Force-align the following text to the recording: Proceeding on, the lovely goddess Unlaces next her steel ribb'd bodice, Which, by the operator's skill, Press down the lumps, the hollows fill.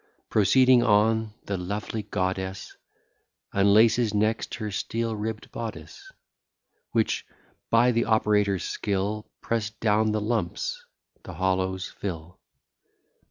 Proceeding 0.31 0.81
on, 0.81 1.35
the 1.45 1.57
lovely 1.57 2.01
goddess 2.01 2.75
Unlaces 3.53 4.15
next 4.15 4.55
her 4.55 4.71
steel 4.71 5.15
ribb'd 5.15 5.51
bodice, 5.51 6.11
Which, 6.91 7.23
by 7.69 7.91
the 7.91 8.05
operator's 8.05 8.63
skill, 8.63 9.29
Press 9.41 9.69
down 9.69 10.11
the 10.11 10.19
lumps, 10.19 10.83
the 11.21 11.35
hollows 11.35 11.87
fill. 11.87 12.39